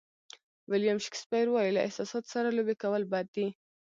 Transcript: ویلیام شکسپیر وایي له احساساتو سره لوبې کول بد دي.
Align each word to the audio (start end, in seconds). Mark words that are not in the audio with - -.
ویلیام 0.71 0.99
شکسپیر 1.05 1.47
وایي 1.51 1.71
له 1.75 1.81
احساساتو 1.87 2.31
سره 2.35 2.55
لوبې 2.57 2.75
کول 2.83 3.03
بد 3.13 3.27
دي. 3.35 3.47